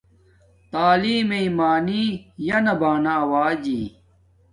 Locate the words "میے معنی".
1.29-2.03